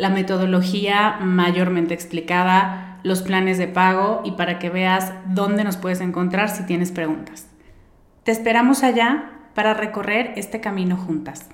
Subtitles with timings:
[0.00, 6.00] la metodología mayormente explicada, los planes de pago y para que veas dónde nos puedes
[6.00, 7.46] encontrar si tienes preguntas.
[8.24, 11.50] Te esperamos allá para recorrer este camino juntas.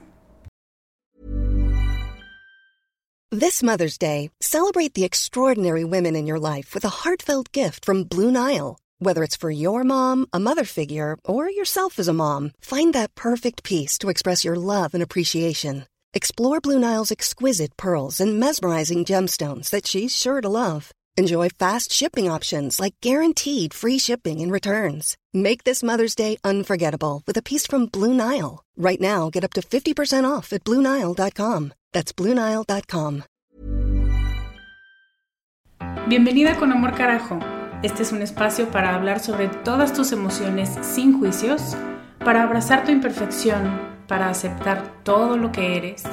[3.33, 8.05] This Mother's Day, celebrate the extraordinary women in your life with a heartfelt gift from
[8.05, 8.79] Blue Nile.
[9.01, 13.17] Whether it's for your mom, a mother figure, or yourself as a mom, find that
[13.17, 15.87] perfect piece to express your love and appreciation.
[16.15, 20.93] Explore Blue Nile's exquisite pearls and mesmerizing gemstones that she's sure to love.
[21.19, 25.17] Enjoy fast shipping options like guaranteed free shipping and returns.
[25.33, 28.63] Make this Mother's Day unforgettable with a piece from Blue Nile.
[28.77, 31.73] Right now, get up to 50% off at BlueNile.com.
[31.93, 33.25] That's BlueNile.com.
[36.09, 37.41] Bienvenida con Amor Carajo.
[37.83, 41.75] Este es un espacio para hablar sobre todas tus emociones sin juicios,
[42.25, 46.05] para abrazar tu imperfección para aceptar todo lo que eres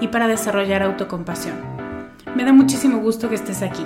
[0.00, 1.56] y para desarrollar autocompasión.
[2.34, 3.84] Me da muchísimo gusto que estés aquí.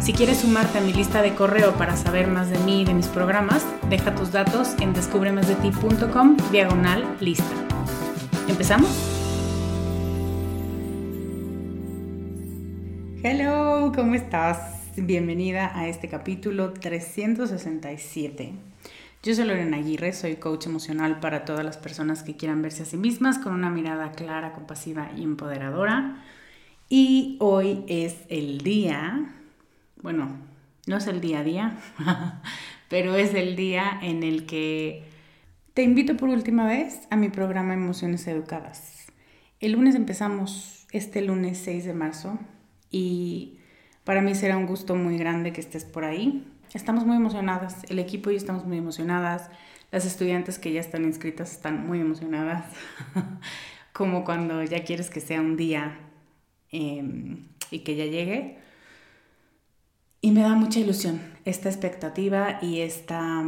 [0.00, 2.94] Si quieres sumarte a mi lista de correo para saber más de mí y de
[2.94, 7.54] mis programas, deja tus datos en descubremasdeti.com diagonal lista.
[8.48, 8.90] ¿Empezamos?
[13.22, 14.76] Hello, ¿cómo estás?
[14.96, 18.67] Bienvenida a este capítulo 367
[19.28, 22.86] yo soy Lorena Aguirre, soy coach emocional para todas las personas que quieran verse a
[22.86, 26.24] sí mismas con una mirada clara, compasiva y empoderadora.
[26.88, 29.34] Y hoy es el día,
[30.00, 30.30] bueno,
[30.86, 31.76] no es el día a día,
[32.88, 35.04] pero es el día en el que
[35.74, 39.12] te invito por última vez a mi programa Emociones Educadas.
[39.60, 42.38] El lunes empezamos, este lunes 6 de marzo,
[42.90, 43.58] y
[44.04, 46.46] para mí será un gusto muy grande que estés por ahí.
[46.74, 49.50] Estamos muy emocionadas, el equipo y yo estamos muy emocionadas,
[49.90, 52.64] las estudiantes que ya están inscritas están muy emocionadas,
[53.94, 55.98] como cuando ya quieres que sea un día
[56.70, 58.58] em, y que ya llegue.
[60.20, 63.42] Y me da mucha ilusión esta expectativa y esta,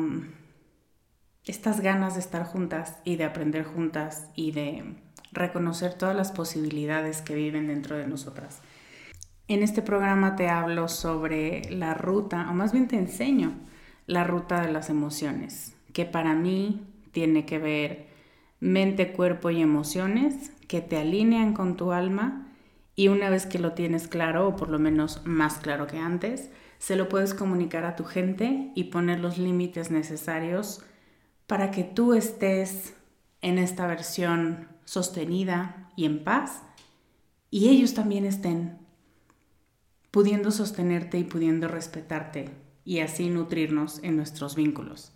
[1.45, 4.95] estas ganas de estar juntas y de aprender juntas y de
[5.33, 8.63] reconocer todas las posibilidades que viven dentro de nosotras.
[9.51, 13.53] En este programa te hablo sobre la ruta, o más bien te enseño
[14.07, 18.07] la ruta de las emociones, que para mí tiene que ver
[18.61, 22.47] mente, cuerpo y emociones que te alinean con tu alma
[22.95, 26.53] y una vez que lo tienes claro, o por lo menos más claro que antes,
[26.79, 30.85] se lo puedes comunicar a tu gente y poner los límites necesarios
[31.49, 32.95] para que tú estés
[33.43, 36.63] en esta versión sostenida y en paz
[37.51, 38.80] y ellos también estén
[40.11, 42.51] pudiendo sostenerte y pudiendo respetarte
[42.85, 45.13] y así nutrirnos en nuestros vínculos.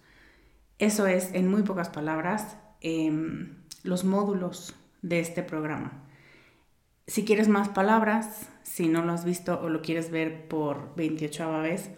[0.79, 6.05] Eso es, en muy pocas palabras, em, los módulos de este programa.
[7.07, 11.61] Si quieres más palabras, si no lo has visto o lo quieres ver por 28
[11.61, 11.91] vez,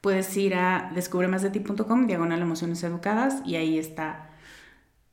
[0.00, 4.30] puedes ir a descubremasdeti.com, diagonal emociones educadas, y ahí está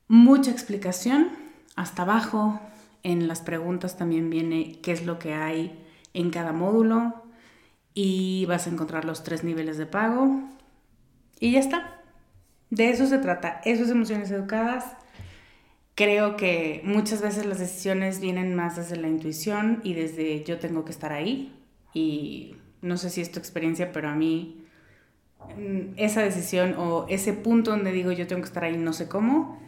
[0.07, 1.29] mucha explicación.
[1.75, 2.59] Hasta abajo,
[3.03, 5.83] en las preguntas también viene qué es lo que hay
[6.13, 7.23] en cada módulo,
[7.93, 10.41] y vas a encontrar los tres niveles de pago
[11.39, 12.01] y ya está.
[12.69, 14.85] De eso se trata, eso es emociones educadas.
[15.95, 20.85] Creo que muchas veces las decisiones vienen más desde la intuición y desde yo tengo
[20.85, 21.53] que estar ahí
[21.93, 24.65] y no sé si es tu experiencia, pero a mí
[25.57, 29.09] mm, esa decisión o ese punto donde digo yo tengo que estar ahí no sé
[29.09, 29.61] cómo,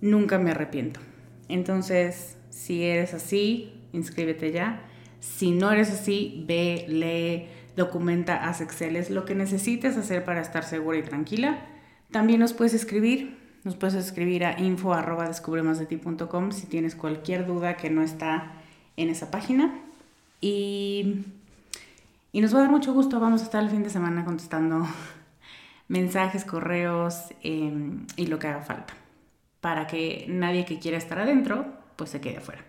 [0.00, 1.00] nunca me arrepiento.
[1.48, 4.82] Entonces, si eres así, inscríbete ya.
[5.34, 10.40] Si no eres así, ve, lee, documenta, haz Excel, es lo que necesites hacer para
[10.40, 11.58] estar segura y tranquila.
[12.10, 17.90] También nos puedes escribir, nos puedes escribir a info arroba si tienes cualquier duda que
[17.90, 18.52] no está
[18.96, 19.74] en esa página.
[20.40, 21.24] Y,
[22.32, 24.86] y nos va a dar mucho gusto, vamos a estar el fin de semana contestando
[25.88, 28.94] mensajes, correos em, y lo que haga falta,
[29.60, 32.64] para que nadie que quiera estar adentro, pues se quede afuera.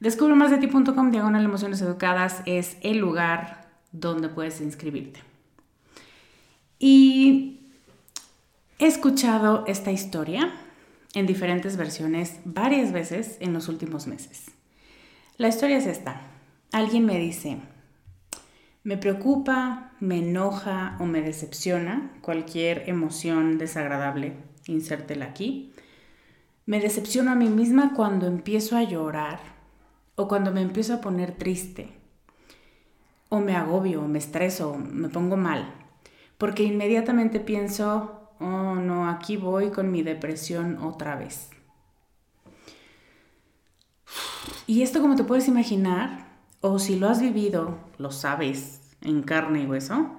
[0.00, 5.20] Descubre más de ti.com, diagonal emociones educadas, es el lugar donde puedes inscribirte.
[6.78, 7.60] Y
[8.78, 10.54] he escuchado esta historia
[11.12, 14.46] en diferentes versiones varias veces en los últimos meses.
[15.36, 16.22] La historia es esta.
[16.72, 17.58] Alguien me dice,
[18.84, 24.32] me preocupa, me enoja o me decepciona cualquier emoción desagradable,
[24.66, 25.74] insértela aquí.
[26.64, 29.59] Me decepciono a mí misma cuando empiezo a llorar
[30.16, 31.92] o cuando me empiezo a poner triste,
[33.28, 35.74] o me agobio, o me estreso, me pongo mal,
[36.38, 41.50] porque inmediatamente pienso, oh no, aquí voy con mi depresión otra vez.
[44.66, 46.28] Y esto como te puedes imaginar,
[46.60, 50.16] o si lo has vivido, lo sabes en carne y hueso,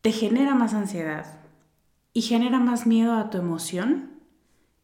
[0.00, 1.40] te genera más ansiedad
[2.12, 4.20] y genera más miedo a tu emoción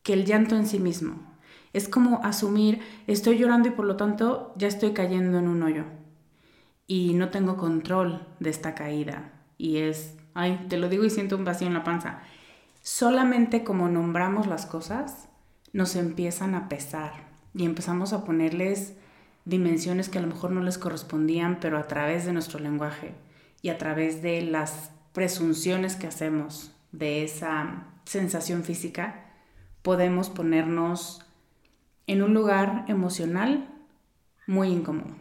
[0.03, 1.34] que el llanto en sí mismo.
[1.75, 5.85] Es como asumir, estoy llorando y por lo tanto ya estoy cayendo en un hoyo.
[6.87, 9.33] Y no tengo control de esta caída.
[9.59, 12.23] Y es, ay, te lo digo y siento un vacío en la panza.
[12.81, 15.29] Solamente como nombramos las cosas,
[15.73, 17.13] nos empiezan a pesar
[17.55, 18.95] y empezamos a ponerles
[19.45, 23.15] dimensiones que a lo mejor no les correspondían, pero a través de nuestro lenguaje
[23.63, 29.25] y a través de las presunciones que hacemos de esa sensación física,
[29.83, 31.24] podemos ponernos
[32.07, 33.69] en un lugar emocional
[34.47, 35.15] muy incómodo.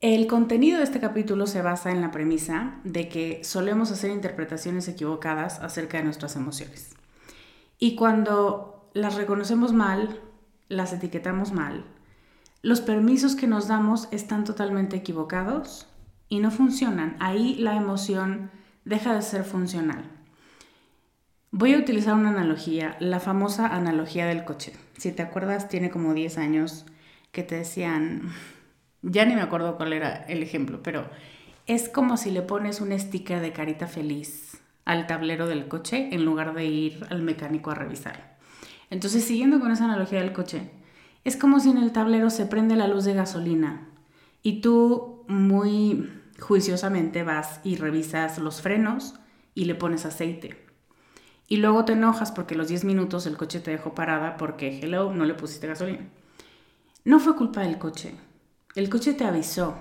[0.00, 4.86] El contenido de este capítulo se basa en la premisa de que solemos hacer interpretaciones
[4.86, 6.94] equivocadas acerca de nuestras emociones.
[7.80, 10.20] Y cuando las reconocemos mal,
[10.68, 11.84] las etiquetamos mal,
[12.62, 15.86] los permisos que nos damos están totalmente equivocados
[16.28, 17.16] y no funcionan.
[17.20, 18.50] Ahí la emoción
[18.84, 20.17] deja de ser funcional.
[21.50, 24.74] Voy a utilizar una analogía, la famosa analogía del coche.
[24.98, 26.84] Si te acuerdas, tiene como 10 años
[27.32, 28.34] que te decían,
[29.00, 31.08] ya ni me acuerdo cuál era el ejemplo, pero
[31.66, 36.26] es como si le pones un sticker de carita feliz al tablero del coche en
[36.26, 38.36] lugar de ir al mecánico a revisar.
[38.90, 40.70] Entonces, siguiendo con esa analogía del coche,
[41.24, 43.88] es como si en el tablero se prende la luz de gasolina
[44.42, 49.14] y tú muy juiciosamente vas y revisas los frenos
[49.54, 50.67] y le pones aceite
[51.48, 55.12] y luego te enojas porque los 10 minutos el coche te dejó parada porque, hello,
[55.14, 56.06] no le pusiste gasolina.
[57.04, 58.14] No fue culpa del coche.
[58.74, 59.74] El coche te avisó.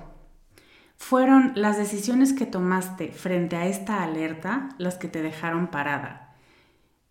[0.96, 6.36] Fueron las decisiones que tomaste frente a esta alerta las que te dejaron parada.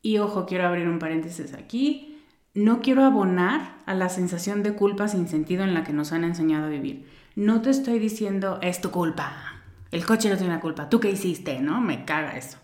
[0.01, 2.23] Y ojo, quiero abrir un paréntesis aquí.
[2.55, 6.25] No quiero abonar a la sensación de culpa sin sentido en la que nos han
[6.25, 7.07] enseñado a vivir.
[7.35, 9.61] No te estoy diciendo, es tu culpa.
[9.91, 10.89] El coche no tiene la culpa.
[10.89, 11.61] ¿Tú qué hiciste?
[11.61, 11.83] ¿No?
[11.83, 12.57] Me caga eso.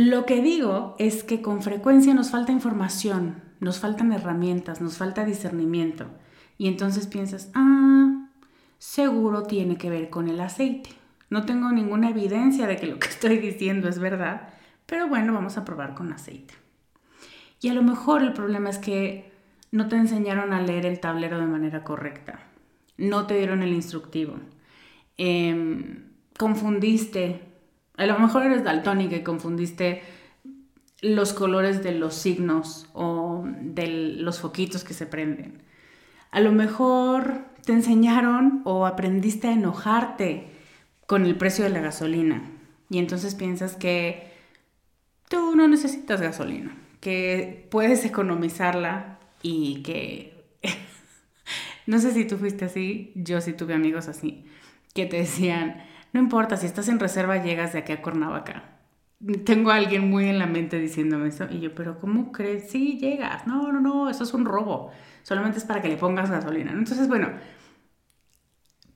[0.00, 5.24] Lo que digo es que con frecuencia nos falta información, nos faltan herramientas, nos falta
[5.24, 6.06] discernimiento.
[6.56, 8.28] Y entonces piensas, ah,
[8.78, 10.90] seguro tiene que ver con el aceite.
[11.30, 14.50] No tengo ninguna evidencia de que lo que estoy diciendo es verdad,
[14.86, 16.54] pero bueno, vamos a probar con aceite.
[17.60, 19.32] Y a lo mejor el problema es que
[19.72, 22.38] no te enseñaron a leer el tablero de manera correcta,
[22.98, 24.36] no te dieron el instructivo,
[25.16, 26.04] em,
[26.38, 27.47] confundiste
[27.98, 30.02] a lo mejor eres daltónica y confundiste
[31.00, 35.62] los colores de los signos o de los foquitos que se prenden.
[36.30, 40.46] A lo mejor te enseñaron o aprendiste a enojarte
[41.06, 42.42] con el precio de la gasolina
[42.88, 44.30] y entonces piensas que
[45.28, 50.44] tú no necesitas gasolina, que puedes economizarla y que...
[51.86, 54.44] no sé si tú fuiste así, yo sí tuve amigos así,
[54.94, 55.82] que te decían,
[56.18, 58.64] no importa, si estás en reserva llegas de aquí a Cuernavaca.
[59.44, 62.70] Tengo a alguien muy en la mente diciéndome eso y yo, pero ¿cómo crees?
[62.70, 63.46] Sí, llegas.
[63.46, 64.90] No, no, no, eso es un robo.
[65.22, 66.72] Solamente es para que le pongas gasolina.
[66.72, 67.30] Entonces, bueno,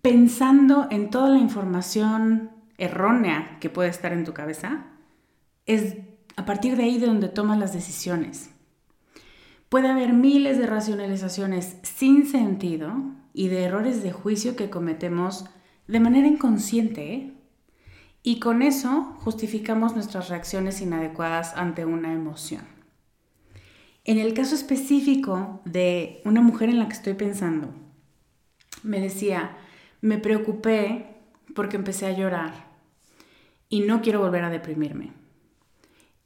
[0.00, 4.86] pensando en toda la información errónea que puede estar en tu cabeza,
[5.64, 5.98] es
[6.36, 8.50] a partir de ahí de donde tomas las decisiones.
[9.68, 12.92] Puede haber miles de racionalizaciones sin sentido
[13.32, 15.44] y de errores de juicio que cometemos
[15.92, 17.34] de manera inconsciente.
[18.22, 22.62] Y con eso justificamos nuestras reacciones inadecuadas ante una emoción.
[24.04, 27.74] En el caso específico de una mujer en la que estoy pensando,
[28.82, 29.56] me decía,
[30.00, 31.06] me preocupé
[31.54, 32.54] porque empecé a llorar
[33.68, 35.12] y no quiero volver a deprimirme.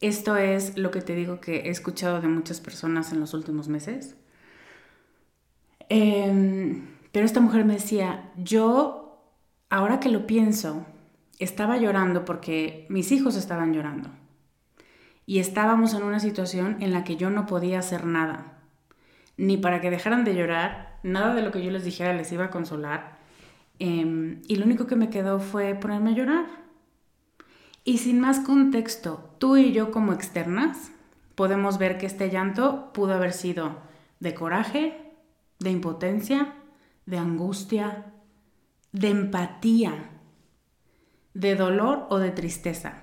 [0.00, 3.68] Esto es lo que te digo que he escuchado de muchas personas en los últimos
[3.68, 4.14] meses.
[5.88, 9.05] Em, pero esta mujer me decía, yo,
[9.70, 10.86] ahora que lo pienso,
[11.38, 14.10] estaba llorando porque mis hijos estaban llorando.
[15.26, 18.58] Y estábamos en una situación en la que yo no podía hacer nada.
[19.36, 22.44] Ni para que dejaran de llorar, nada de lo que yo les dijera les iba
[22.44, 23.18] a consolar.
[23.78, 26.46] Em, y lo único que me quedó fue ponerme a llorar.
[27.84, 30.92] Y sin más contexto, tú y yo como externas
[31.34, 33.76] podemos ver que este llanto pudo haber sido
[34.20, 35.12] de coraje,
[35.58, 36.54] de impotencia,
[37.04, 38.12] de angustia,
[38.96, 39.92] de empatía,
[41.34, 43.02] de dolor o de tristeza.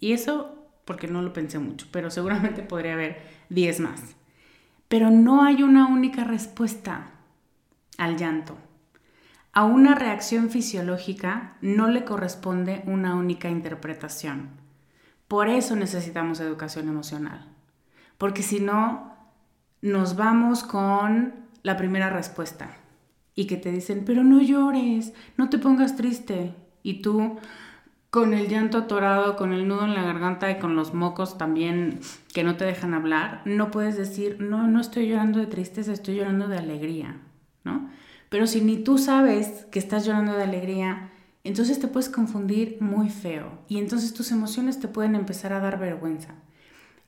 [0.00, 4.16] Y eso porque no lo pensé mucho, pero seguramente podría haber 10 más.
[4.88, 7.12] Pero no hay una única respuesta
[7.96, 8.58] al llanto.
[9.52, 14.48] A una reacción fisiológica no le corresponde una única interpretación.
[15.28, 17.46] Por eso necesitamos educación emocional.
[18.18, 19.14] Porque si no,
[19.80, 22.80] nos vamos con la primera respuesta
[23.40, 26.54] y que te dicen, pero no llores, no te pongas triste.
[26.82, 27.38] Y tú,
[28.10, 32.00] con el llanto atorado, con el nudo en la garganta y con los mocos también
[32.34, 36.16] que no te dejan hablar, no puedes decir, no, no estoy llorando de tristeza, estoy
[36.16, 37.16] llorando de alegría,
[37.64, 37.88] ¿no?
[38.28, 41.08] Pero si ni tú sabes que estás llorando de alegría,
[41.42, 45.78] entonces te puedes confundir muy feo y entonces tus emociones te pueden empezar a dar
[45.78, 46.34] vergüenza.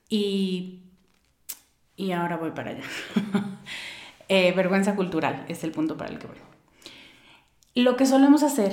[0.08, 0.80] Y,
[1.94, 2.84] y ahora voy para allá.
[4.34, 6.38] Eh, vergüenza cultural es el punto para el que voy.
[7.74, 8.72] Lo que solemos hacer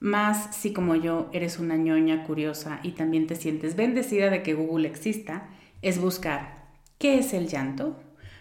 [0.00, 4.54] más si como yo eres una ñoña curiosa y también te sientes bendecida de que
[4.54, 5.50] Google exista,
[5.82, 6.66] es buscar
[6.98, 7.94] qué es el llanto,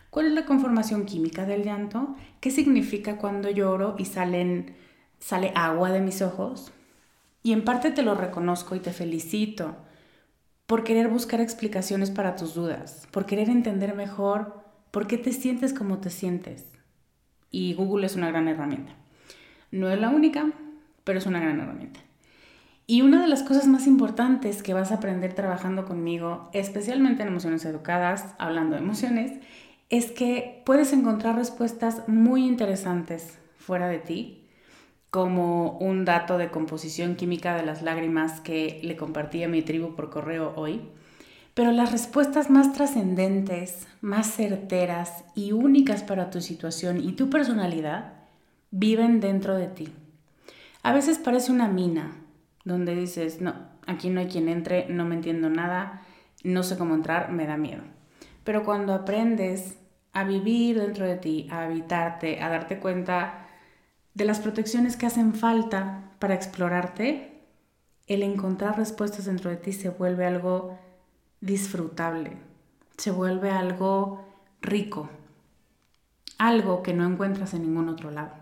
[0.09, 4.75] cuál es la conformación química del llanto, qué significa cuando lloro y salen,
[5.19, 6.71] sale agua de mis ojos.
[7.43, 9.75] Y en parte te lo reconozco y te felicito
[10.65, 14.56] por querer buscar explicaciones para tus dudas, por querer entender mejor
[14.91, 16.65] por qué te sientes como te sientes.
[17.51, 18.93] Y Google es una gran herramienta.
[19.71, 20.51] No es la única,
[21.03, 21.99] pero es una gran herramienta.
[22.85, 27.27] Y una de las cosas más importantes que vas a aprender trabajando conmigo, especialmente en
[27.27, 29.39] emociones educadas, hablando de emociones,
[29.89, 34.47] es que puedes encontrar respuestas muy interesantes fuera de ti,
[35.09, 39.95] como un dato de composición química de las lágrimas que le compartí a mi tribu
[39.95, 40.81] por correo hoy.
[41.57, 48.13] Pero las respuestas más trascendentes, más certeras y únicas para tu situación y tu personalidad
[48.69, 49.91] viven dentro de ti.
[50.83, 52.15] A veces parece una mina
[52.63, 53.55] donde dices, no,
[53.87, 56.03] aquí no hay quien entre, no me entiendo nada,
[56.43, 57.81] no sé cómo entrar, me da miedo.
[58.43, 59.79] Pero cuando aprendes
[60.13, 63.47] a vivir dentro de ti, a habitarte, a darte cuenta
[64.13, 67.41] de las protecciones que hacen falta para explorarte,
[68.05, 70.85] el encontrar respuestas dentro de ti se vuelve algo
[71.41, 72.37] disfrutable,
[72.97, 74.25] se vuelve algo
[74.61, 75.09] rico,
[76.37, 78.33] algo que no encuentras en ningún otro lado.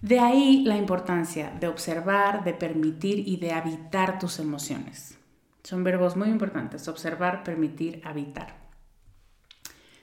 [0.00, 5.18] De ahí la importancia de observar, de permitir y de habitar tus emociones.
[5.64, 8.54] Son verbos muy importantes, observar, permitir, habitar.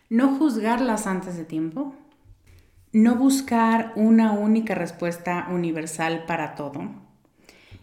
[0.09, 1.95] No juzgarlas antes de tiempo,
[2.91, 6.89] no buscar una única respuesta universal para todo,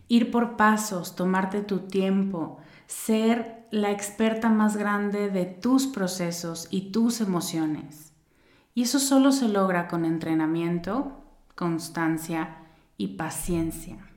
[0.08, 2.58] ir por pasos, tomarte tu tiempo,
[2.90, 8.12] ser la experta más grande de tus procesos y tus emociones.
[8.74, 11.22] Y eso solo se logra con entrenamiento,
[11.54, 12.56] constancia
[12.96, 14.10] y paciencia.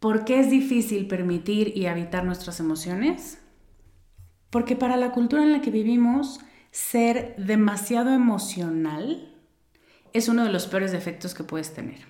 [0.00, 3.38] ¿Por qué es difícil permitir y habitar nuestras emociones?
[4.50, 6.40] Porque para la cultura en la que vivimos,
[6.72, 9.34] ser demasiado emocional
[10.12, 12.00] es uno de los peores defectos que puedes tener.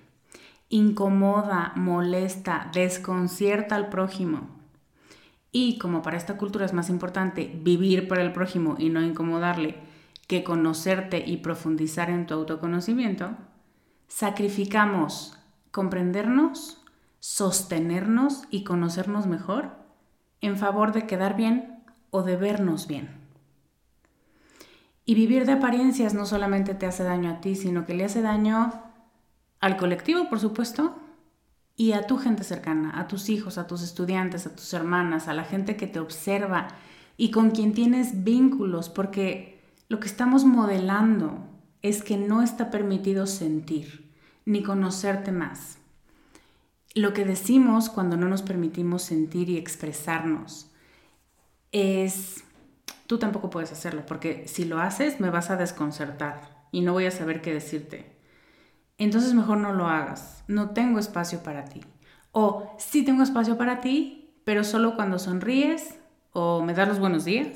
[0.71, 4.56] Incomoda, molesta, desconcierta al prójimo.
[5.59, 9.79] Y como para esta cultura es más importante vivir para el prójimo y no incomodarle,
[10.27, 13.31] que conocerte y profundizar en tu autoconocimiento,
[14.07, 15.39] sacrificamos
[15.71, 16.85] comprendernos,
[17.21, 19.71] sostenernos y conocernos mejor
[20.43, 23.09] en favor de quedar bien o de vernos bien.
[25.07, 28.21] Y vivir de apariencias no solamente te hace daño a ti, sino que le hace
[28.21, 28.75] daño
[29.61, 30.97] al colectivo, por supuesto,
[31.77, 35.35] y a tu gente cercana, a tus hijos, a tus estudiantes, a tus hermanas, a
[35.35, 36.69] la gente que te observa
[37.19, 41.47] y con quien tienes vínculos, porque lo que estamos modelando
[41.83, 44.11] es que no está permitido sentir
[44.47, 45.79] ni conocerte más.
[46.95, 50.71] lo que decimos cuando no nos permitimos sentir y expresarnos
[51.71, 52.43] es,
[53.07, 57.05] tú tampoco puedes hacerlo, porque si lo haces me vas a desconcertar y no voy
[57.05, 58.16] a saber qué decirte.
[58.99, 61.83] Entonces mejor no lo hagas, no tengo espacio para ti.
[62.33, 65.99] O sí tengo espacio para ti, pero solo cuando sonríes
[66.33, 67.49] o me das los buenos días,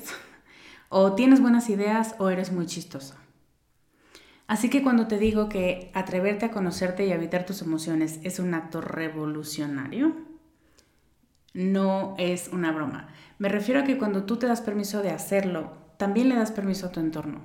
[0.89, 3.15] o tienes buenas ideas o eres muy chistosa.
[4.47, 8.53] Así que cuando te digo que atreverte a conocerte y evitar tus emociones es un
[8.53, 10.13] acto revolucionario,
[11.53, 13.07] no es una broma.
[13.39, 16.87] Me refiero a que cuando tú te das permiso de hacerlo, también le das permiso
[16.87, 17.39] a tu entorno.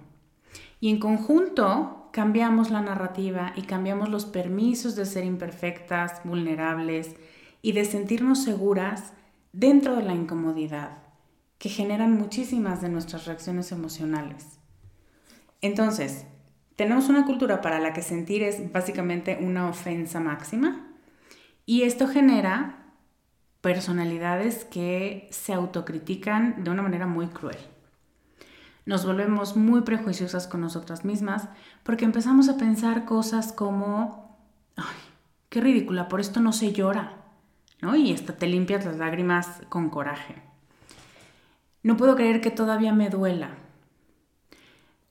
[0.81, 7.15] Y en conjunto cambiamos la narrativa y cambiamos los permisos de ser imperfectas, vulnerables
[7.61, 9.13] y de sentirnos seguras
[9.53, 10.97] dentro de la incomodidad,
[11.59, 14.59] que generan muchísimas de nuestras reacciones emocionales.
[15.61, 16.25] Entonces,
[16.75, 20.89] tenemos una cultura para la que sentir es básicamente una ofensa máxima
[21.67, 22.95] y esto genera
[23.61, 27.76] personalidades que se autocritican de una manera muy cruel.
[28.87, 31.49] Nos volvemos muy prejuiciosas con nosotras mismas
[31.83, 34.39] porque empezamos a pensar cosas como,
[34.77, 34.97] ay,
[35.51, 37.17] qué ridícula, por esto no se llora,
[37.83, 37.95] ¿no?
[37.95, 40.43] Y hasta te limpias las lágrimas con coraje.
[41.83, 43.51] No puedo creer que todavía me duela,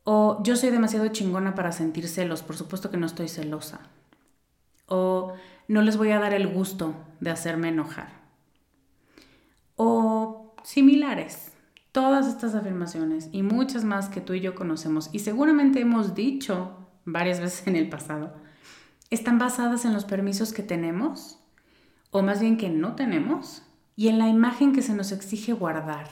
[0.08, 3.80] o yo soy demasiado chingona para sentir celos, por supuesto que no estoy celosa.
[4.86, 5.34] O
[5.68, 8.10] no les voy a dar el gusto de hacerme enojar.
[9.76, 11.55] O similares.
[11.96, 16.90] Todas estas afirmaciones y muchas más que tú y yo conocemos y seguramente hemos dicho
[17.06, 18.34] varias veces en el pasado,
[19.10, 21.40] están basadas en los permisos que tenemos,
[22.12, 23.64] o más bien que no tenemos,
[23.96, 26.10] y en la imagen que se nos exige guardar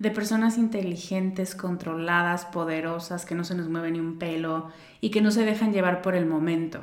[0.00, 5.20] de personas inteligentes, controladas, poderosas, que no se nos mueve ni un pelo y que
[5.22, 6.80] no se dejan llevar por el momento.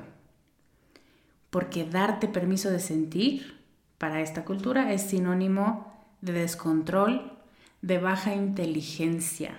[1.49, 3.59] Porque darte permiso de sentir
[3.97, 7.36] para esta cultura es sinónimo de descontrol,
[7.81, 9.57] de baja inteligencia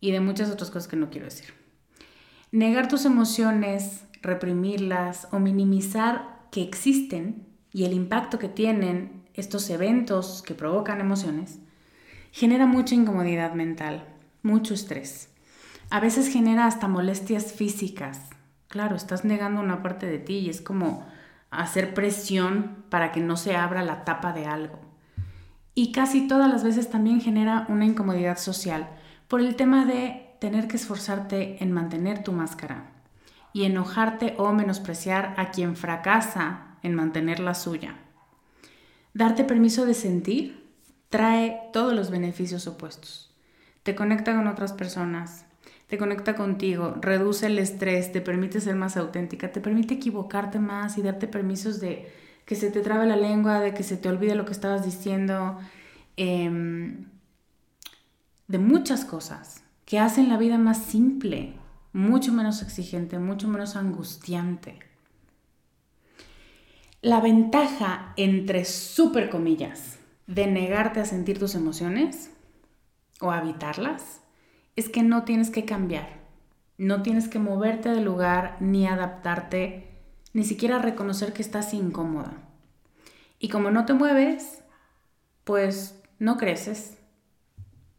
[0.00, 1.54] y de muchas otras cosas que no quiero decir.
[2.50, 10.42] Negar tus emociones, reprimirlas o minimizar que existen y el impacto que tienen estos eventos
[10.42, 11.58] que provocan emociones,
[12.30, 14.04] genera mucha incomodidad mental,
[14.42, 15.30] mucho estrés.
[15.88, 18.30] A veces genera hasta molestias físicas.
[18.68, 21.06] Claro, estás negando una parte de ti y es como
[21.50, 24.91] hacer presión para que no se abra la tapa de algo.
[25.74, 28.88] Y casi todas las veces también genera una incomodidad social
[29.28, 32.90] por el tema de tener que esforzarte en mantener tu máscara
[33.52, 37.96] y enojarte o menospreciar a quien fracasa en mantener la suya.
[39.14, 40.62] Darte permiso de sentir
[41.10, 43.30] trae todos los beneficios opuestos.
[43.82, 45.44] Te conecta con otras personas,
[45.86, 50.96] te conecta contigo, reduce el estrés, te permite ser más auténtica, te permite equivocarte más
[50.96, 52.10] y darte permisos de
[52.44, 55.58] que se te trabe la lengua, de que se te olvide lo que estabas diciendo,
[56.16, 57.06] em,
[58.48, 61.54] de muchas cosas que hacen la vida más simple,
[61.92, 64.78] mucho menos exigente, mucho menos angustiante.
[67.00, 72.30] La ventaja, entre super comillas, de negarte a sentir tus emociones
[73.20, 74.20] o a evitarlas
[74.76, 76.20] es que no tienes que cambiar,
[76.78, 79.91] no tienes que moverte del lugar ni adaptarte,
[80.32, 82.32] ni siquiera reconocer que estás incómoda.
[83.38, 84.62] Y como no te mueves,
[85.44, 86.98] pues no creces,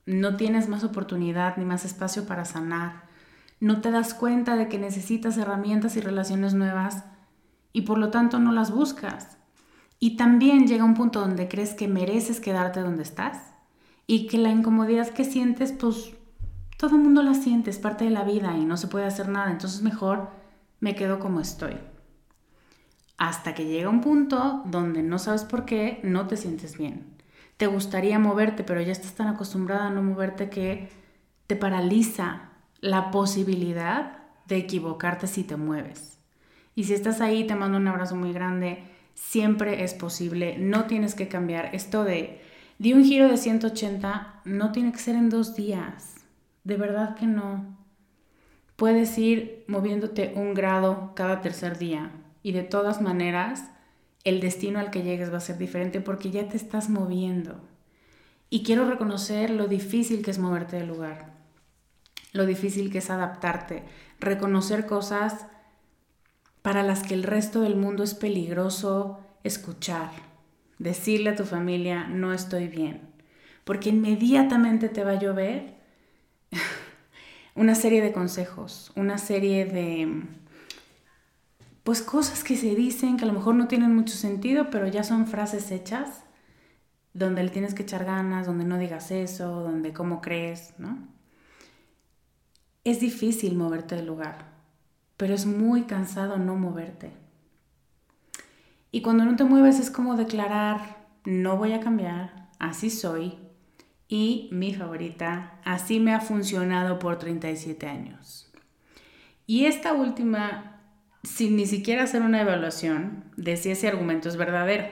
[0.05, 3.03] no tienes más oportunidad ni más espacio para sanar,
[3.59, 7.05] no te das cuenta de que necesitas herramientas y relaciones nuevas
[7.71, 9.37] y por lo tanto no las buscas.
[9.99, 13.53] Y también llega un punto donde crees que mereces quedarte donde estás
[14.05, 16.13] y que la incomodidad que sientes, pues
[16.77, 19.29] todo el mundo la siente, es parte de la vida y no se puede hacer
[19.29, 20.29] nada, entonces mejor
[20.81, 21.77] me quedo como estoy.
[23.17, 27.13] Hasta que llega un punto donde no sabes por qué no te sientes bien.
[27.57, 30.89] Te gustaría moverte, pero ya estás tan acostumbrada a no moverte que
[31.47, 32.49] te paraliza
[32.79, 36.19] la posibilidad de equivocarte si te mueves.
[36.75, 38.83] Y si estás ahí, te mando un abrazo muy grande.
[39.13, 41.73] Siempre es posible, no tienes que cambiar.
[41.73, 42.41] Esto de,
[42.79, 46.15] di un giro de 180, no tiene que ser en dos días.
[46.63, 47.77] De verdad que no.
[48.75, 52.11] Puedes ir moviéndote un grado cada tercer día.
[52.43, 53.63] Y de todas maneras,
[54.23, 57.61] el destino al que llegues va a ser diferente porque ya te estás moviendo.
[58.49, 61.33] Y quiero reconocer lo difícil que es moverte del lugar,
[62.33, 63.83] lo difícil que es adaptarte,
[64.19, 65.47] reconocer cosas
[66.61, 70.11] para las que el resto del mundo es peligroso escuchar,
[70.77, 73.01] decirle a tu familia, no estoy bien,
[73.63, 75.73] porque inmediatamente te va a llover
[77.55, 80.23] una serie de consejos, una serie de
[81.83, 85.03] pues cosas que se dicen que a lo mejor no tienen mucho sentido, pero ya
[85.03, 86.23] son frases hechas
[87.13, 90.97] donde le tienes que echar ganas, donde no digas eso, donde cómo crees, ¿no?
[92.83, 94.53] Es difícil moverte del lugar,
[95.17, 97.11] pero es muy cansado no moverte.
[98.91, 103.37] Y cuando no te mueves es como declarar, no voy a cambiar, así soy.
[104.07, 108.51] Y mi favorita, así me ha funcionado por 37 años.
[109.47, 110.72] Y esta última,
[111.23, 114.85] sin ni siquiera hacer una evaluación de si ese argumento es verdadero,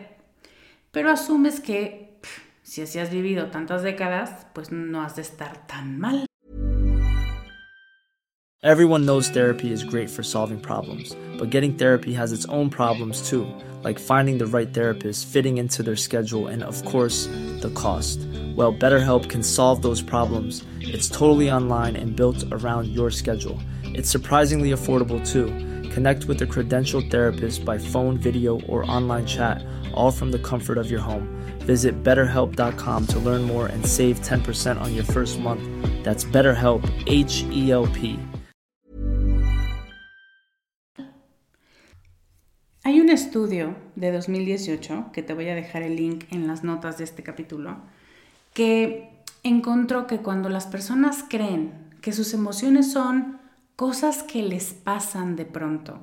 [0.92, 2.20] pero asumes que
[2.64, 6.26] si así has vivido tantas décadas, pues no has de estar tan mal.
[8.64, 13.28] Everyone knows therapy is great for solving problems, but getting therapy has its own problems
[13.28, 13.48] too,
[13.84, 17.26] like finding the right therapist, fitting into their schedule, and of course,
[17.62, 18.20] the cost.
[18.56, 20.64] Well, BetterHelp can solve those problems.
[20.80, 23.58] It's totally online and built around your schedule.
[23.96, 25.50] It's surprisingly affordable too.
[25.94, 29.62] Connect with a credentialed therapist by phone, video, or online chat,
[29.94, 31.28] all from the comfort of your home.
[31.68, 35.62] Visit betterhelp.com to learn more and save 10% on your first month.
[36.04, 38.18] That's BetterHelp, H E L P.
[42.84, 46.98] Hay un estudio de 2018, que te voy a dejar el link en las notas
[46.98, 47.78] de este capítulo,
[48.54, 49.10] que
[49.44, 53.41] encontró que cuando las personas creen que sus emociones son
[53.82, 56.02] cosas que les pasan de pronto,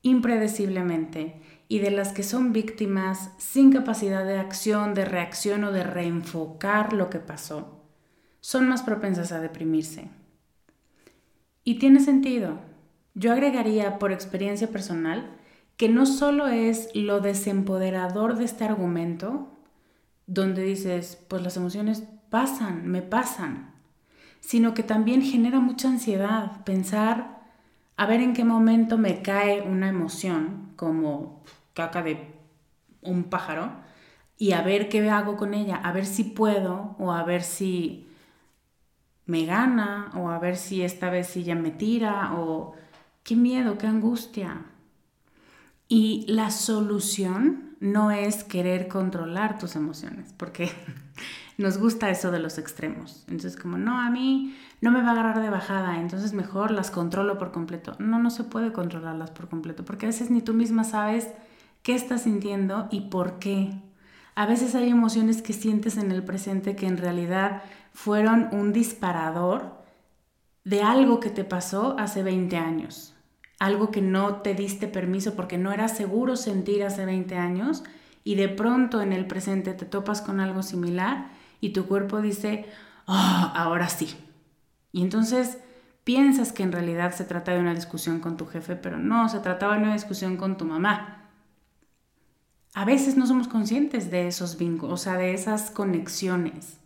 [0.00, 5.84] impredeciblemente, y de las que son víctimas sin capacidad de acción, de reacción o de
[5.84, 7.84] reenfocar lo que pasó,
[8.40, 10.08] son más propensas a deprimirse.
[11.64, 12.60] Y tiene sentido.
[13.12, 15.36] Yo agregaría por experiencia personal
[15.76, 19.50] que no solo es lo desempoderador de este argumento,
[20.26, 23.71] donde dices, pues las emociones pasan, me pasan,
[24.42, 27.40] sino que también genera mucha ansiedad pensar
[27.96, 32.34] a ver en qué momento me cae una emoción, como caca de
[33.00, 33.72] un pájaro,
[34.36, 38.08] y a ver qué hago con ella, a ver si puedo o a ver si
[39.26, 42.74] me gana o a ver si esta vez sí ya me tira o
[43.22, 44.66] qué miedo, qué angustia.
[45.86, 50.72] Y la solución no es querer controlar tus emociones, porque
[51.58, 53.24] nos gusta eso de los extremos.
[53.28, 56.90] Entonces, como, no, a mí no me va a agarrar de bajada, entonces mejor las
[56.90, 57.94] controlo por completo.
[57.98, 61.28] No, no se puede controlarlas por completo, porque a veces ni tú misma sabes
[61.82, 63.70] qué estás sintiendo y por qué.
[64.34, 67.62] A veces hay emociones que sientes en el presente que en realidad
[67.92, 69.82] fueron un disparador
[70.64, 73.12] de algo que te pasó hace 20 años
[73.62, 77.84] algo que no te diste permiso porque no era seguro sentir hace 20 años
[78.24, 81.30] y de pronto en el presente te topas con algo similar
[81.62, 82.66] y tu cuerpo dice,
[83.06, 84.16] oh, ahora sí.
[84.90, 85.58] Y entonces
[86.02, 89.38] piensas que en realidad se trata de una discusión con tu jefe, pero no, se
[89.38, 91.30] trataba de una discusión con tu mamá.
[92.74, 96.78] A veces no somos conscientes de esos vínculos, o sea, de esas conexiones.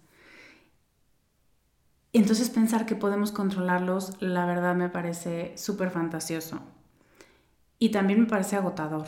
[2.12, 6.60] Entonces pensar que podemos controlarlos, la verdad me parece súper fantasioso.
[7.78, 9.06] Y también me parece agotador.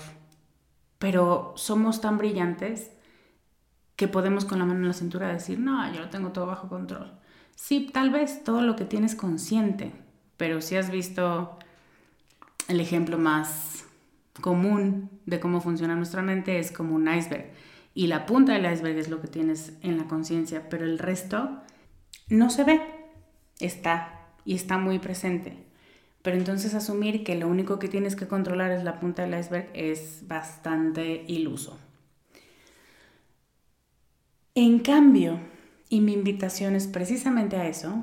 [0.99, 2.91] Pero somos tan brillantes
[3.99, 6.69] que podemos con la mano en la cintura decir, no, yo lo tengo todo bajo
[6.69, 7.11] control.
[7.57, 9.91] Sí, tal vez todo lo que tienes consciente,
[10.37, 11.59] pero si has visto
[12.69, 13.87] el ejemplo más
[14.41, 17.51] común de cómo funciona nuestra mente es como un iceberg.
[17.93, 21.61] Y la punta del iceberg es lo que tienes en la conciencia, pero el resto
[22.29, 22.81] no se ve
[23.59, 25.59] está y está muy presente.
[26.23, 29.71] Pero entonces asumir que lo único que tienes que controlar es la punta del iceberg
[29.75, 31.81] es bastante iluso.
[34.61, 35.39] En cambio,
[35.89, 38.03] y mi invitación es precisamente a eso,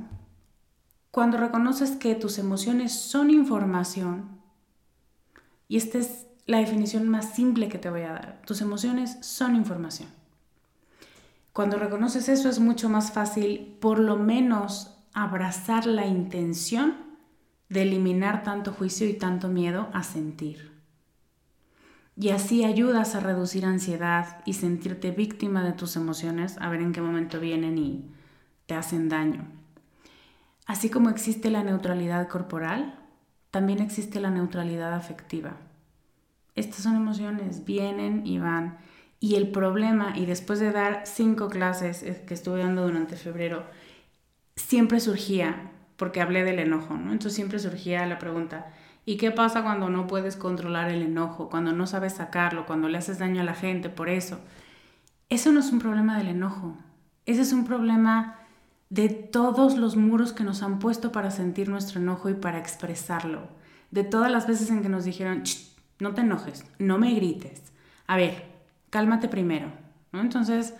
[1.11, 4.39] cuando reconoces que tus emociones son información,
[5.67, 9.57] y esta es la definición más simple que te voy a dar, tus emociones son
[9.57, 10.07] información.
[11.51, 16.95] Cuando reconoces eso es mucho más fácil, por lo menos, abrazar la intención
[17.67, 20.74] de eliminar tanto juicio y tanto miedo a sentir.
[22.17, 26.93] Y así ayudas a reducir ansiedad y sentirte víctima de tus emociones, a ver en
[26.93, 28.09] qué momento vienen y
[28.67, 29.47] te hacen daño.
[30.65, 32.97] Así como existe la neutralidad corporal,
[33.51, 35.57] también existe la neutralidad afectiva.
[36.55, 38.77] Estas son emociones, vienen y van.
[39.19, 43.65] Y el problema, y después de dar cinco clases que estuve dando durante febrero,
[44.55, 47.11] siempre surgía, porque hablé del enojo, ¿no?
[47.11, 48.73] Entonces siempre surgía la pregunta,
[49.05, 52.97] ¿y qué pasa cuando no puedes controlar el enojo, cuando no sabes sacarlo, cuando le
[52.97, 54.39] haces daño a la gente por eso?
[55.29, 56.77] Eso no es un problema del enojo,
[57.25, 58.39] ese es un problema
[58.89, 63.47] de todos los muros que nos han puesto para sentir nuestro enojo y para expresarlo,
[63.91, 65.43] de todas las veces en que nos dijeron,
[65.99, 67.63] no te enojes, no me grites.
[68.07, 68.45] A ver,
[68.89, 69.71] cálmate primero.
[70.13, 70.73] Entonces,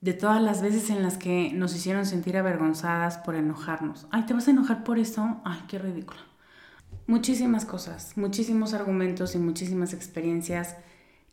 [0.00, 4.06] de todas las veces en las que nos hicieron sentir avergonzadas por enojarnos.
[4.10, 5.40] Ay, ¿te vas a enojar por eso?
[5.44, 6.29] Ay, qué ridículo.
[7.10, 10.76] Muchísimas cosas, muchísimos argumentos y muchísimas experiencias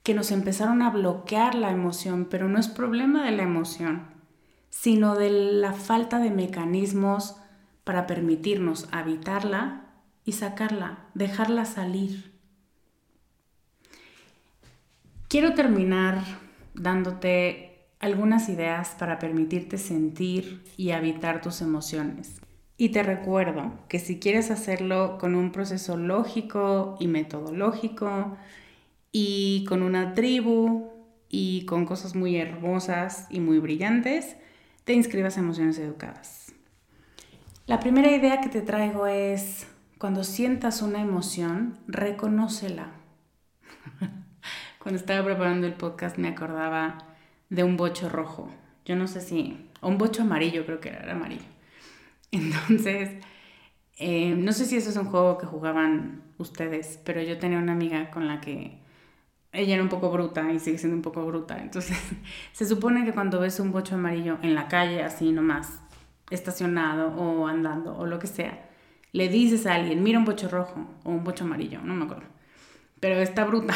[0.02, 4.08] que nos empezaron a bloquear la emoción, pero no es problema de la emoción,
[4.72, 7.36] sino de la falta de mecanismos
[7.84, 9.86] para permitirnos habitarla
[10.26, 12.34] y sacarla, dejarla salir.
[15.28, 16.24] Quiero terminar
[16.74, 22.42] dándote algunas ideas para permitirte sentir y habitar tus emociones.
[22.80, 28.38] Y te recuerdo que si quieres hacerlo con un proceso lógico y metodológico
[29.12, 30.92] y con una tribu
[31.28, 34.38] y con cosas muy hermosas y muy brillantes,
[34.84, 36.54] te inscribas a Emociones Educadas.
[37.66, 42.92] La primera idea que te traigo es, cuando sientas una emoción, reconócela.
[44.80, 47.00] cuando estaba preparando el podcast me acordaba
[47.50, 48.52] de un bocho rojo.
[48.86, 51.57] Yo no sé si, o un bocho amarillo, creo que era amarillo
[52.32, 53.12] Entonces,
[53.98, 57.74] eh, no sé si eso es un juego que jugaban ustedes, pero yo tenía una
[57.74, 58.80] amiga con la que
[59.54, 61.58] ella era un poco bruta y sigue siendo un poco bruta.
[61.60, 61.98] Entonces,
[62.52, 65.82] se supone que cuando ves un bocho amarillo en la calle, así nomás,
[66.30, 68.70] estacionado o andando o lo que sea,
[69.14, 72.26] le dices a alguien, mira un bocho rojo o un bocho amarillo, no me acuerdo.
[73.00, 73.74] Pero está bruta.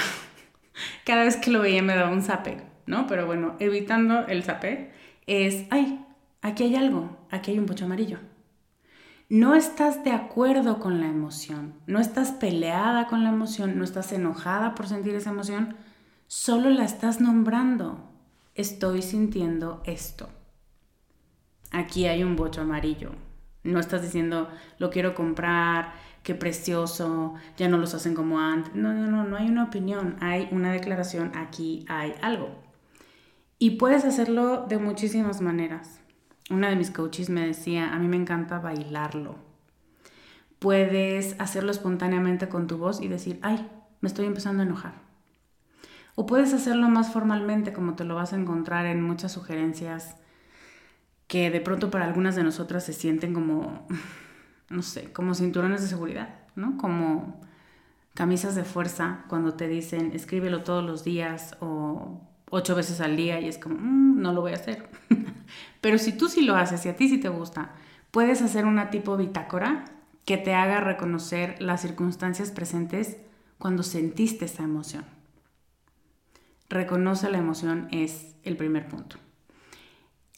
[1.06, 3.08] Cada vez que lo veía me daba un zape, ¿no?
[3.08, 4.92] Pero bueno, evitando el zape,
[5.26, 6.06] es, ay,
[6.42, 8.20] aquí hay algo, aquí hay un bocho amarillo
[9.32, 14.12] no estás de acuerdo con la emoción, no estás peleada con la emoción, no estás
[14.12, 15.78] enojada por sentir esa emoción,
[16.28, 18.12] solo la estás nombrando.
[18.56, 20.28] Estoy sintiendo esto.
[21.72, 23.12] Aquí hay un bocho amarillo.
[23.64, 28.76] No estás diciendo, lo quiero comprar, qué precioso, ya no los hacen como antes.
[28.76, 32.50] No, no, no, no hay una opinión, hay una declaración, aquí hay algo.
[33.60, 36.01] Y puedes hacerlo de muchísimas maneras
[36.52, 39.36] una de mis coaches me decía, a mí me encanta bailarlo.
[40.60, 43.68] Puedes hacerlo espontáneamente con tu voz y decir, ay,
[44.02, 44.94] me estoy empezando a enojar.
[46.16, 50.18] O puedes hacerlo más formalmente, como te lo vas a encontrar en muchas sugerencias
[51.28, 53.88] que de pronto para algunas de nosotras se sienten como,
[54.70, 56.78] no sé, como cinturones de seguridad, ¿no?
[56.78, 57.40] Como
[58.14, 63.40] camisas de fuerza cuando te dicen escríbelo todos los días o ocho veces al día
[63.40, 64.90] y es como, mm, no lo voy a hacer.
[65.82, 67.74] Pero si tú sí lo haces y a ti sí te gusta,
[68.12, 69.86] puedes hacer una tipo bitácora
[70.26, 73.18] que te haga reconocer las circunstancias presentes
[73.58, 75.06] cuando sentiste esa emoción.
[76.70, 79.18] Reconoce la emoción es el primer punto.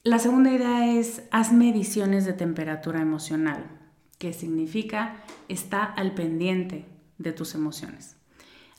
[0.03, 3.65] La segunda idea es haz mediciones de temperatura emocional,
[4.17, 6.85] que significa está al pendiente
[7.17, 8.17] de tus emociones.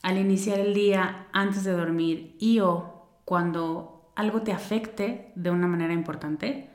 [0.02, 5.66] Al iniciar el día, antes de dormir y o cuando algo te afecte de una
[5.66, 6.70] manera importante,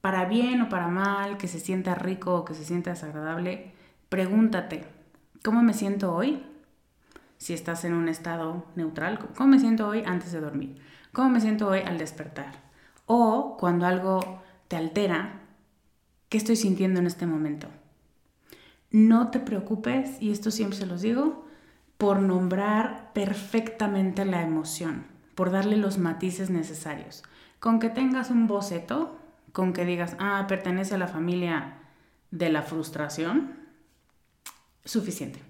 [0.00, 3.72] para bien o para mal, que se sienta rico o que se sienta desagradable,
[4.08, 4.84] pregúntate,
[5.44, 6.42] ¿cómo me siento hoy?
[7.38, 10.80] Si estás en un estado neutral, ¿cómo me siento hoy antes de dormir?
[11.12, 12.52] ¿Cómo me siento hoy al despertar?
[13.06, 15.40] O cuando algo te altera,
[16.28, 17.68] ¿qué estoy sintiendo en este momento?
[18.90, 21.46] No te preocupes, y esto siempre se los digo,
[21.98, 25.09] por nombrar perfectamente la emoción
[25.40, 27.22] por darle los matices necesarios.
[27.60, 29.16] Con que tengas un boceto,
[29.52, 31.78] con que digas, ah, pertenece a la familia
[32.30, 33.54] de la frustración,
[34.84, 35.40] suficiente.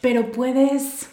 [0.00, 1.10] Pero puedes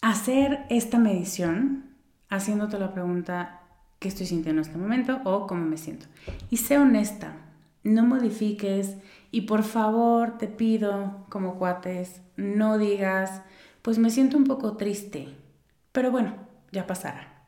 [0.00, 1.84] hacer esta medición
[2.30, 3.60] haciéndote la pregunta,
[3.98, 6.06] ¿qué estoy sintiendo en este momento o cómo me siento?
[6.48, 7.34] Y sé honesta,
[7.84, 8.96] no modifiques
[9.30, 13.42] y por favor te pido como cuates, no digas,
[13.82, 15.36] pues me siento un poco triste
[15.98, 16.34] pero bueno,
[16.70, 17.42] ya pasará.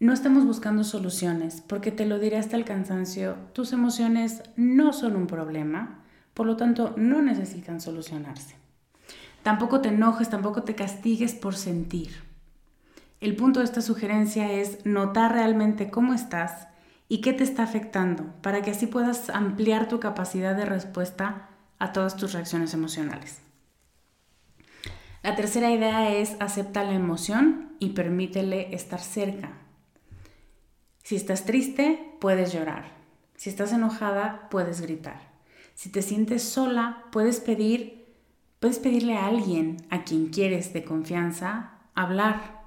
[0.00, 5.16] No estamos buscando soluciones, porque te lo diré hasta el cansancio, tus emociones no son
[5.16, 6.00] un problema,
[6.32, 8.56] por lo tanto no necesitan solucionarse.
[9.42, 12.12] Tampoco te enojes, tampoco te castigues por sentir.
[13.20, 16.66] El punto de esta sugerencia es notar realmente cómo estás
[17.10, 21.92] y qué te está afectando, para que así puedas ampliar tu capacidad de respuesta a
[21.92, 23.42] todas tus reacciones emocionales.
[25.22, 29.52] La tercera idea es acepta la emoción y permítele estar cerca.
[31.04, 32.92] Si estás triste, puedes llorar.
[33.36, 35.32] Si estás enojada, puedes gritar.
[35.74, 38.04] Si te sientes sola, puedes pedir,
[38.58, 42.60] puedes pedirle a alguien a quien quieres de confianza hablar.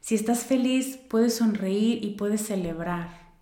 [0.00, 3.32] Si estás feliz, puedes sonreír y puedes celebrar.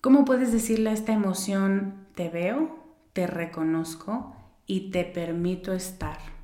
[0.00, 2.78] ¿Cómo puedes decirle a esta emoción, te veo,
[3.12, 4.34] te reconozco
[4.66, 6.35] y te permito estar.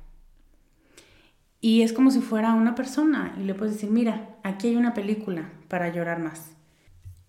[1.63, 4.93] Y es como si fuera una persona y le puedes decir, mira, aquí hay una
[4.93, 6.51] película para llorar más.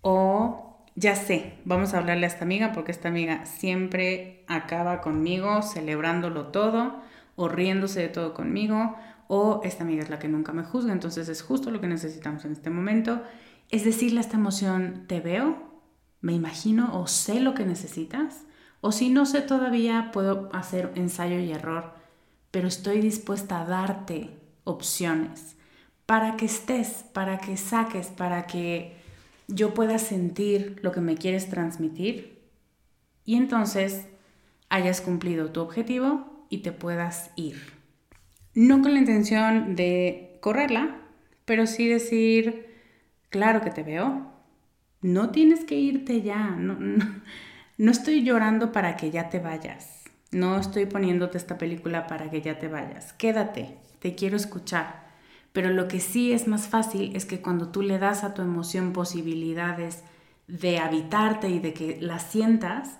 [0.01, 5.61] O ya sé, vamos a hablarle a esta amiga porque esta amiga siempre acaba conmigo
[5.61, 7.01] celebrándolo todo
[7.37, 8.97] o riéndose de todo conmigo
[9.29, 12.43] o esta amiga es la que nunca me juzga, entonces es justo lo que necesitamos
[12.43, 13.21] en este momento.
[13.69, 15.79] Es decirle a esta emoción, te veo,
[16.19, 18.43] me imagino o sé lo que necesitas,
[18.81, 21.94] o si no sé todavía, puedo hacer ensayo y error,
[22.55, 24.29] pero estoy dispuesta a darte
[24.63, 25.57] opciones
[26.05, 28.95] para que estés, para que saques, para que
[29.49, 32.39] yo pueda sentir lo que me quieres transmitir
[33.25, 34.05] y entonces
[34.69, 37.57] hayas cumplido tu objetivo y te puedas ir.
[38.53, 41.01] No con la intención de correrla,
[41.43, 42.67] pero sí decir,
[43.29, 44.31] claro que te veo,
[45.01, 50.59] no tienes que irte ya, no, no, estoy llorando para que ya te vayas, no
[50.59, 55.05] estoy poniéndote esta película para que ya te vayas, quédate, te quiero escuchar.
[55.53, 58.41] Pero lo que sí es más fácil es que cuando tú le das a tu
[58.41, 60.03] emoción posibilidades
[60.47, 62.99] de habitarte y de que la sientas,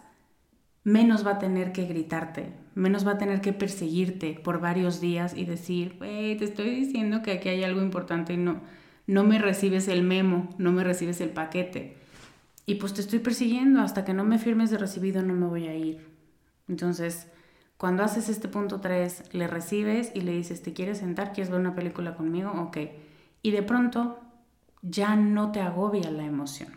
[0.86, 5.36] menos va a tener que gritarte, menos va a tener que perseguirte por varios días
[5.36, 8.62] y decir, hey, te estoy diciendo que aquí hay algo importante y no,
[9.06, 11.98] no me recibes el memo, no me recibes el paquete.
[12.66, 15.68] Y pues te estoy persiguiendo, hasta que no me firmes de recibido no me voy
[15.68, 16.15] a ir.
[16.68, 17.28] Entonces,
[17.78, 21.34] cuando haces este punto 3, le recibes y le dices, ¿te quieres sentar?
[21.34, 22.52] ¿Quieres ver una película conmigo?
[22.52, 22.78] Ok.
[23.42, 24.20] Y de pronto
[24.82, 26.70] ya no te agobia la emoción.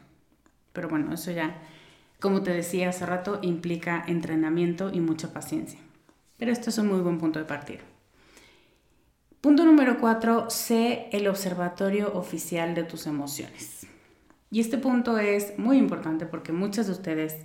[0.72, 1.60] Pero bueno, eso ya
[2.20, 5.78] como te decía hace rato, implica entrenamiento y mucha paciencia.
[6.36, 7.80] Pero esto es un muy buen punto de partida.
[9.40, 13.86] Punto número cuatro, sé el observatorio oficial de tus emociones.
[14.50, 17.36] Y este punto es muy importante porque muchas de ustedes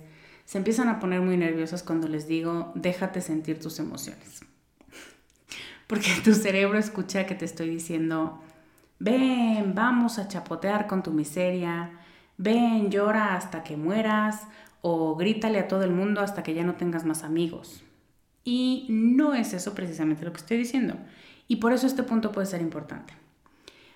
[0.44, 4.42] se empiezan a poner muy nerviosas cuando les digo, déjate sentir tus emociones.
[5.86, 8.40] Porque tu cerebro escucha que te estoy diciendo,
[8.98, 11.92] ven, vamos a chapotear con tu miseria,
[12.36, 14.42] ven, llora hasta que mueras,
[14.82, 17.82] o grítale a todo el mundo hasta que ya no tengas más amigos.
[18.44, 20.98] Y no es eso precisamente lo que estoy diciendo.
[21.48, 23.14] Y por eso este punto puede ser importante.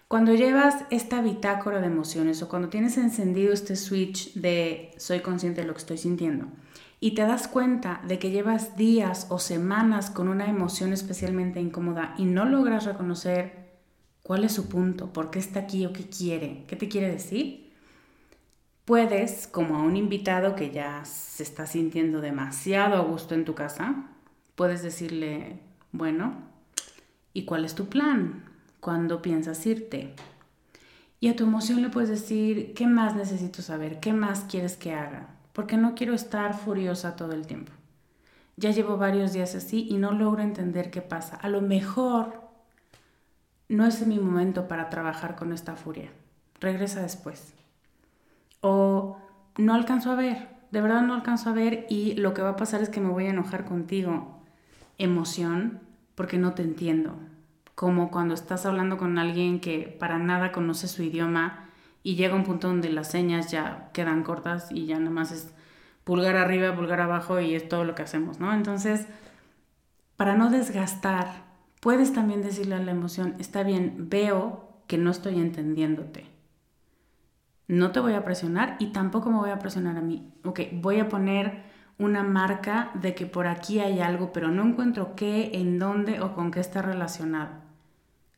[0.08, 5.60] Cuando llevas esta bitácora de emociones o cuando tienes encendido este switch de soy consciente
[5.60, 6.46] de lo que estoy sintiendo
[6.98, 12.14] y te das cuenta de que llevas días o semanas con una emoción especialmente incómoda
[12.16, 13.68] y no logras reconocer
[14.22, 17.74] cuál es su punto, por qué está aquí o qué quiere, qué te quiere decir,
[18.86, 23.54] puedes, como a un invitado que ya se está sintiendo demasiado a gusto en tu
[23.54, 24.06] casa,
[24.54, 25.60] puedes decirle,
[25.92, 26.34] bueno,
[27.34, 28.47] ¿y cuál es tu plan?
[28.80, 30.14] ¿Cuándo piensas irte?
[31.20, 34.00] Y a tu emoción le puedes decir, ¿qué más necesito saber?
[34.00, 35.28] ¿Qué más quieres que haga?
[35.52, 37.72] Porque no quiero estar furiosa todo el tiempo.
[38.56, 41.36] Ya llevo varios días así y no logro entender qué pasa.
[41.36, 42.42] A lo mejor
[43.68, 46.10] no es mi momento para trabajar con esta furia.
[46.60, 47.54] Regresa después
[48.60, 49.18] o
[49.56, 52.56] no alcanzo a ver, de verdad no alcanzo a ver y lo que va a
[52.56, 54.40] pasar es que me voy a enojar contigo.
[54.98, 55.80] Emoción,
[56.14, 57.14] porque no te entiendo.
[57.78, 61.68] Como cuando estás hablando con alguien que para nada conoce su idioma
[62.02, 65.54] y llega un punto donde las señas ya quedan cortas y ya nada más es
[66.02, 68.52] pulgar arriba, pulgar abajo y es todo lo que hacemos, ¿no?
[68.52, 69.06] Entonces,
[70.16, 71.44] para no desgastar,
[71.80, 76.38] puedes también decirle a la emoción, está bien, veo que no estoy entendiéndote
[77.68, 80.32] no te voy a presionar y tampoco me voy a presionar a mí.
[80.42, 81.62] Ok, voy a poner
[81.98, 86.34] una marca de que por aquí hay algo, pero no encuentro qué, en dónde o
[86.34, 87.67] con qué está relacionado.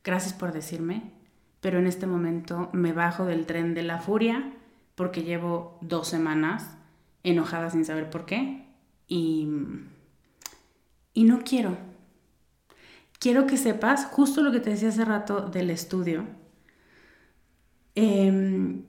[0.03, 1.11] Gracias por decirme,
[1.59, 4.51] pero en este momento me bajo del tren de la furia
[4.95, 6.77] porque llevo dos semanas
[7.23, 8.65] enojada sin saber por qué
[9.07, 9.47] y,
[11.13, 11.77] y no quiero.
[13.19, 16.25] Quiero que sepas justo lo que te decía hace rato del estudio.
[17.93, 18.81] Eh,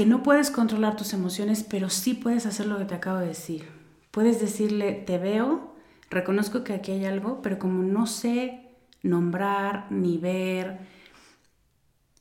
[0.00, 3.26] que no puedes controlar tus emociones, pero sí puedes hacer lo que te acabo de
[3.26, 3.68] decir.
[4.10, 5.74] Puedes decirle, te veo,
[6.08, 8.59] reconozco que aquí hay algo, pero como no sé
[9.02, 10.80] nombrar, ni ver,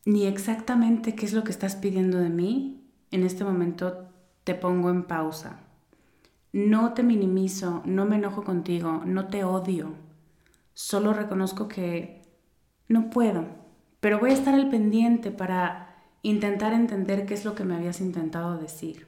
[0.06, 4.08] ni exactamente qué es lo que estás pidiendo de mí, en este momento
[4.44, 5.60] te pongo en pausa.
[6.52, 9.94] No te minimizo, no me enojo contigo, no te odio.
[10.74, 12.24] Solo reconozco que
[12.88, 13.46] no puedo,
[14.00, 18.02] pero voy a estar al pendiente para intentar entender qué es lo que me habías
[18.02, 19.08] intentado decir.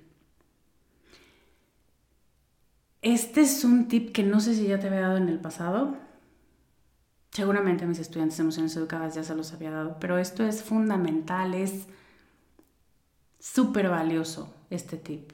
[3.02, 5.98] Este es un tip que no sé si ya te había dado en el pasado.
[7.32, 10.62] Seguramente a mis estudiantes de emociones educadas ya se los había dado, pero esto es
[10.62, 11.88] fundamental, es
[13.40, 15.32] súper valioso este tip.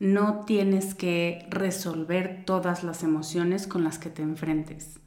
[0.00, 4.98] No tienes que resolver todas las emociones con las que te enfrentes.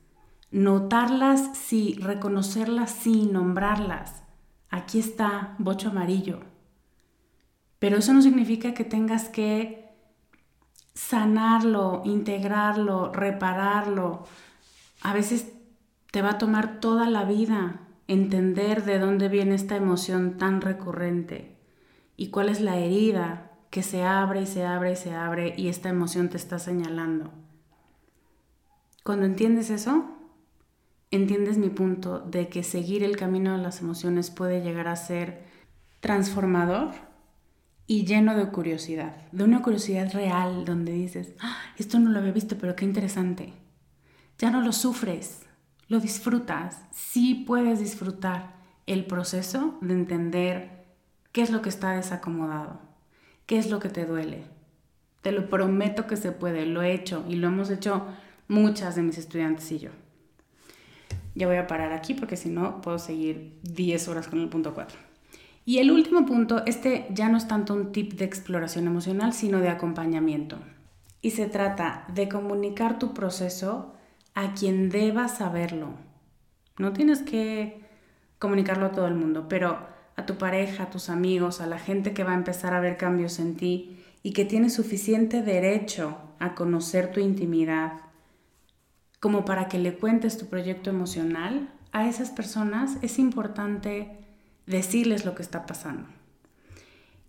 [0.51, 4.23] Notarlas sí, reconocerlas sí, nombrarlas.
[4.69, 6.39] Aquí está, bocho amarillo.
[7.77, 9.85] Pero eso no significa que tengas que
[10.93, 14.25] sanarlo, integrarlo, repararlo.
[15.01, 15.51] A veces
[16.15, 21.57] te va a tomar toda la vida entender de dónde viene esta emoción tan recurrente
[22.15, 25.67] y cuál es la herida que se abre y se abre y se abre y
[25.67, 27.33] esta emoción te está señalando.
[29.03, 30.05] Cuando entiendes eso,
[31.11, 35.43] entiendes mi punto de que seguir el camino de las emociones puede llegar a ser
[35.99, 36.91] transformador
[37.87, 42.31] y lleno de curiosidad, de una curiosidad real donde dices, ah, esto no lo había
[42.31, 43.51] visto, pero qué interesante.
[44.37, 45.44] Ya no lo sufres,
[45.87, 48.55] lo disfrutas, sí puedes disfrutar
[48.87, 50.85] el proceso de entender
[51.31, 52.79] qué es lo que está desacomodado,
[53.45, 54.43] qué es lo que te duele.
[55.21, 58.05] Te lo prometo que se puede, lo he hecho y lo hemos hecho
[58.47, 59.89] muchas de mis estudiantes y yo.
[61.33, 64.73] Ya voy a parar aquí porque si no puedo seguir 10 horas con el punto
[64.73, 64.97] 4.
[65.65, 69.59] Y el último punto, este ya no es tanto un tip de exploración emocional, sino
[69.59, 70.57] de acompañamiento.
[71.21, 73.94] Y se trata de comunicar tu proceso
[74.35, 75.95] a quien deba saberlo.
[76.77, 77.83] No tienes que
[78.37, 79.79] comunicarlo a todo el mundo, pero
[80.15, 82.97] a tu pareja, a tus amigos, a la gente que va a empezar a ver
[82.97, 87.93] cambios en ti y que tiene suficiente derecho a conocer tu intimidad
[89.19, 94.19] como para que le cuentes tu proyecto emocional, a esas personas es importante
[94.67, 96.07] decirles lo que está pasando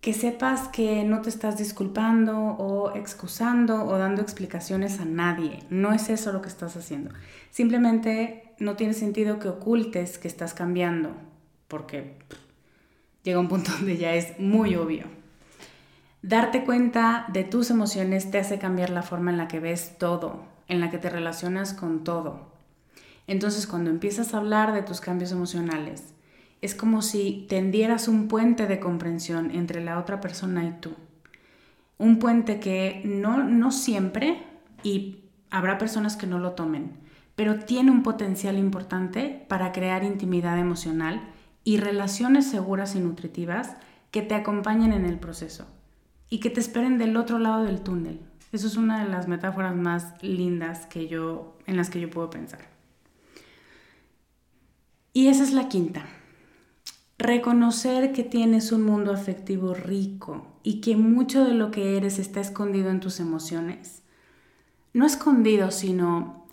[0.07, 5.59] que sepas que no te estás disculpando o excusando o dando explicaciones a nadie.
[5.69, 7.11] No es eso lo que estás haciendo.
[7.51, 11.11] Simplemente no tiene sentido que ocultes que estás cambiando,
[11.67, 12.15] porque
[13.21, 15.07] llega un punto donde ya es muy obvio.
[16.21, 20.45] Darte cuenta de tus emociones te hace cambiar la forma en la que ves todo,
[20.69, 22.47] en la que te relacionas con todo.
[23.27, 26.13] Entonces cuando empiezas a hablar de tus cambios emocionales,
[26.61, 30.95] es como si tendieras un puente de comprensión entre la otra persona y tú.
[31.97, 34.43] Un puente que no, no siempre,
[34.83, 36.91] y habrá personas que no lo tomen,
[37.35, 41.29] pero tiene un potencial importante para crear intimidad emocional
[41.63, 43.75] y relaciones seguras y nutritivas
[44.11, 45.67] que te acompañen en el proceso
[46.29, 48.21] y que te esperen del otro lado del túnel.
[48.51, 52.29] Eso es una de las metáforas más lindas que yo, en las que yo puedo
[52.29, 52.61] pensar.
[55.13, 56.05] Y esa es la quinta.
[57.19, 62.41] Reconocer que tienes un mundo afectivo rico y que mucho de lo que eres está
[62.41, 64.03] escondido en tus emociones.
[64.93, 66.45] No escondido, sino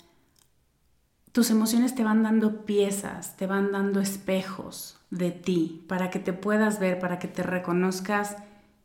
[1.32, 6.32] tus emociones te van dando piezas, te van dando espejos de ti para que te
[6.32, 8.36] puedas ver, para que te reconozcas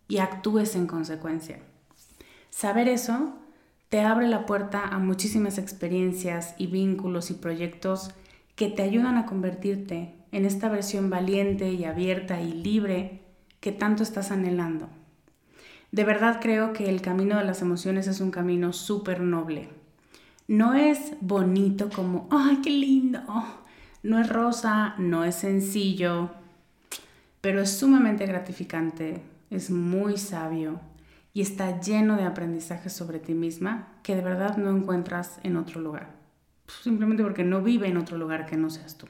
[0.10, 1.60] y actúes en consecuencia.
[2.50, 3.36] Saber eso
[3.88, 8.12] te abre la puerta a muchísimas experiencias y vínculos y proyectos
[8.58, 13.22] que te ayudan a convertirte en esta versión valiente y abierta y libre
[13.60, 14.90] que tanto estás anhelando.
[15.92, 19.70] De verdad creo que el camino de las emociones es un camino súper noble.
[20.48, 23.22] No es bonito como, ¡ay, qué lindo!
[24.02, 26.30] No es rosa, no es sencillo,
[27.42, 30.80] pero es sumamente gratificante, es muy sabio
[31.34, 35.82] y está lleno de aprendizajes sobre ti misma que de verdad no encuentras en otro
[35.82, 36.16] lugar.
[36.82, 39.08] Simplemente porque no vive en otro lugar que no seas tú.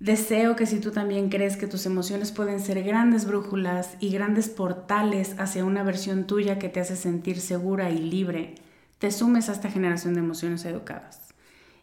[0.00, 4.48] Deseo que si tú también crees que tus emociones pueden ser grandes brújulas y grandes
[4.48, 8.54] portales hacia una versión tuya que te hace sentir segura y libre,
[8.98, 11.34] te sumes a esta generación de emociones educadas.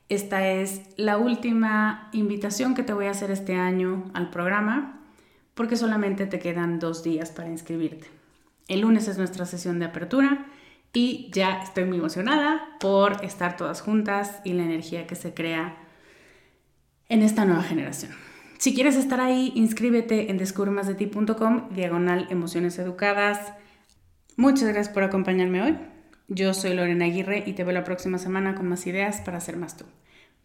[0.07, 5.01] Esta es la última invitación que te voy a hacer este año al programa
[5.53, 8.07] porque solamente te quedan dos días para inscribirte.
[8.69, 10.45] El lunes es nuestra sesión de apertura
[10.93, 15.84] y ya estoy muy emocionada por estar todas juntas y la energía que se crea
[17.09, 18.11] en esta nueva generación.
[18.57, 23.53] Si quieres estar ahí, inscríbete en descubremasdeti.com, diagonal emociones educadas.
[24.37, 25.77] Muchas gracias por acompañarme hoy.
[26.27, 29.57] Yo soy Lorena Aguirre y te veo la próxima semana con más ideas para ser
[29.57, 29.85] más tú.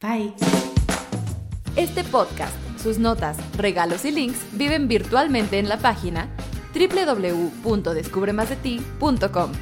[0.02, 0.34] Bye.
[1.76, 6.28] Este podcast, sus notas, regalos y links viven virtualmente en la página
[6.74, 9.52] www.descubremasdeti.com.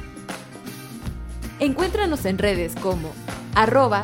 [1.59, 3.13] Encuéntranos en redes como
[3.55, 4.03] arroba.